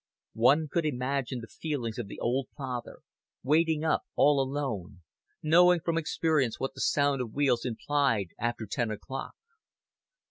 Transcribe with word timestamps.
One 0.41 0.67
could 0.67 0.83
imagine 0.87 1.41
the 1.41 1.47
feelings 1.61 1.99
of 1.99 2.07
the 2.07 2.17
old 2.19 2.47
father, 2.57 3.01
waiting 3.43 3.83
up 3.83 4.01
all 4.15 4.41
alone, 4.41 5.03
knowing 5.43 5.79
from 5.79 5.95
experience 5.99 6.59
what 6.59 6.73
the 6.73 6.81
sound 6.81 7.21
of 7.21 7.35
wheels 7.35 7.65
implied 7.65 8.29
after 8.39 8.65
ten 8.65 8.89
o'clock. 8.89 9.35